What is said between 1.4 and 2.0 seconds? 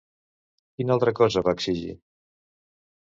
va exigir?